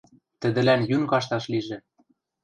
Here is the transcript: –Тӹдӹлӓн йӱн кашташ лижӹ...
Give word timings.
–Тӹдӹлӓн 0.41 0.81
йӱн 0.89 1.03
кашташ 1.11 1.43
лижӹ... 1.51 1.77